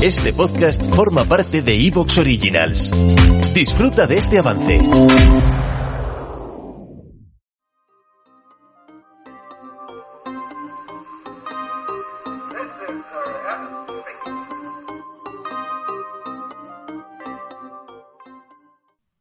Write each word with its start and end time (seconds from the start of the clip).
Este 0.00 0.32
podcast 0.32 0.94
forma 0.94 1.24
parte 1.24 1.60
de 1.60 1.74
Evox 1.74 2.18
Originals. 2.18 2.92
Disfruta 3.52 4.06
de 4.06 4.16
este 4.16 4.38
avance. 4.38 4.80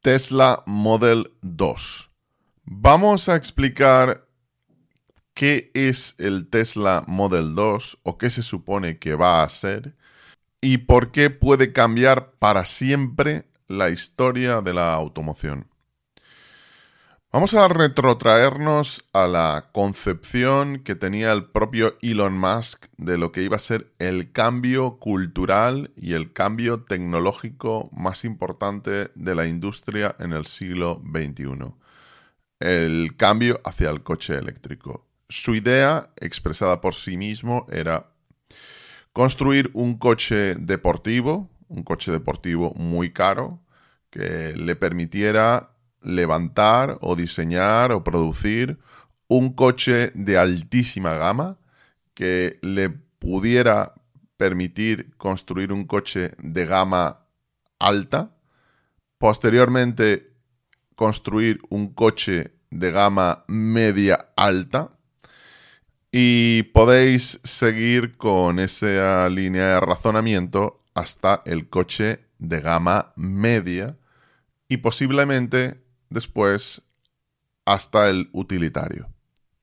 Tesla 0.03 0.61
Model 0.67 1.31
2. 1.41 2.11
Vamos 2.65 3.29
a 3.29 3.35
explicar 3.35 4.27
qué 5.33 5.71
es 5.73 6.13
el 6.19 6.51
Tesla 6.51 7.03
Model 7.07 7.55
2 7.55 7.97
o 8.03 8.19
qué 8.19 8.29
se 8.29 8.43
supone 8.43 8.99
que 8.99 9.15
va 9.15 9.41
a 9.41 9.49
ser 9.49 9.95
y 10.61 10.79
por 10.79 11.11
qué 11.11 11.29
puede 11.29 11.73
cambiar 11.73 12.31
para 12.39 12.65
siempre 12.65 13.45
la 13.67 13.89
historia 13.89 14.61
de 14.61 14.73
la 14.73 14.93
automoción. 14.93 15.67
Vamos 17.31 17.53
a 17.55 17.67
retrotraernos 17.67 19.05
a 19.11 19.27
la 19.27 19.69
concepción 19.73 20.79
que 20.79 20.95
tenía 20.95 21.33
el 21.33 21.45
propio 21.45 21.97
Elon 22.01 22.39
Musk 22.39 22.85
de 22.97 23.17
lo 23.17 23.33
que 23.33 23.43
iba 23.43 23.57
a 23.57 23.59
ser 23.59 23.91
el 23.99 24.31
cambio 24.31 24.97
cultural 24.97 25.91
y 25.97 26.13
el 26.13 26.31
cambio 26.31 26.83
tecnológico 26.83 27.89
más 27.91 28.23
importante 28.23 29.11
de 29.13 29.35
la 29.35 29.45
industria 29.45 30.15
en 30.19 30.31
el 30.31 30.45
siglo 30.45 31.01
XXI. 31.03 31.73
El 32.59 33.15
cambio 33.17 33.59
hacia 33.65 33.89
el 33.89 34.03
coche 34.03 34.35
eléctrico. 34.35 35.05
Su 35.27 35.53
idea, 35.53 36.09
expresada 36.15 36.79
por 36.79 36.95
sí 36.95 37.17
mismo, 37.17 37.67
era 37.69 38.13
construir 39.17 39.71
un 39.73 39.97
coche 39.97 40.53
deportivo, 40.59 41.49
un 41.69 41.81
coche 41.81 42.11
deportivo 42.11 42.75
muy 42.75 43.11
caro, 43.11 43.63
que 44.11 44.53
le 44.55 44.75
permitiera 44.75 45.71
levantar 46.03 46.99
o 47.01 47.15
diseñar 47.15 47.91
o 47.91 48.03
producir 48.03 48.77
un 49.27 49.55
coche 49.55 50.11
de 50.13 50.37
altísima 50.37 51.15
gama 51.15 51.57
que 52.13 52.59
le 52.61 52.91
pudiera 52.91 53.95
permitir 54.37 55.09
construir 55.17 55.71
un 55.71 55.85
coche 55.85 56.29
de 56.37 56.65
gama 56.67 57.25
alta, 57.79 58.37
posteriormente 59.17 60.31
construir 60.95 61.57
un 61.71 61.95
coche 61.95 62.53
de 62.69 62.91
gama 62.91 63.45
media 63.47 64.29
alta 64.35 64.91
y 66.11 66.63
podéis 66.73 67.39
seguir 67.43 68.17
con 68.17 68.59
esa 68.59 69.29
línea 69.29 69.65
de 69.65 69.79
razonamiento 69.79 70.83
hasta 70.93 71.41
el 71.45 71.69
coche 71.69 72.25
de 72.39 72.59
gama 72.61 73.13
media 73.15 73.97
y 74.69 74.77
posiblemente 74.77 75.81
después 76.09 76.81
hasta 77.65 78.09
el 78.09 78.29
utilitario. 78.31 79.09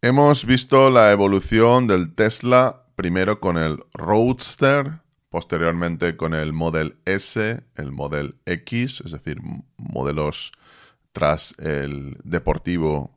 Hemos 0.03 0.45
visto 0.45 0.91
la 0.91 1.13
evolución 1.13 1.87
del 1.87 2.15
Tesla 2.15 2.85
primero 2.95 3.41
con 3.41 3.57
el 3.59 3.79
Roadster, 3.95 5.01
posteriormente 5.31 6.17
con 6.17 6.35
el 6.35 6.53
Model 6.53 6.99
S, 7.07 7.65
el 7.75 7.91
Model 7.91 8.37
X, 8.45 9.03
es 9.05 9.13
decir, 9.13 9.39
modelos 9.77 10.53
tras 11.13 11.55
el 11.59 12.19
deportivo, 12.25 13.14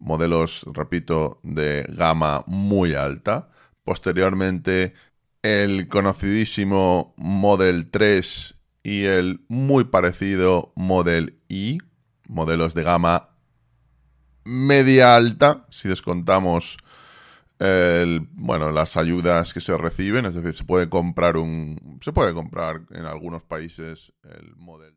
modelos, 0.00 0.64
repito, 0.72 1.40
de 1.42 1.86
gama 1.88 2.44
muy 2.46 2.94
alta. 2.94 3.48
Posteriormente 3.84 4.94
el 5.42 5.88
conocidísimo 5.88 7.14
Model 7.16 7.90
3 7.90 8.54
y 8.82 9.04
el 9.04 9.44
muy 9.48 9.84
parecido 9.84 10.72
Model 10.74 11.38
Y, 11.48 11.78
modelos 12.26 12.74
de 12.74 12.82
gama 12.82 13.30
media 14.44 15.14
alta, 15.14 15.66
si 15.70 15.88
descontamos 15.88 16.78
bueno, 18.32 18.72
las 18.72 18.96
ayudas 18.96 19.52
que 19.52 19.60
se 19.60 19.76
reciben, 19.76 20.24
es 20.24 20.34
decir, 20.34 20.54
se 20.54 20.64
puede 20.64 20.88
comprar 20.88 21.36
un 21.36 21.98
se 22.00 22.10
puede 22.10 22.32
comprar 22.32 22.80
en 22.90 23.04
algunos 23.04 23.44
países 23.44 24.14
el 24.24 24.56
modelo. 24.56 24.96